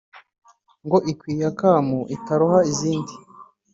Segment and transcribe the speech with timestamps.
[0.85, 3.13] Ngo ikwiye akamo itaroha izindi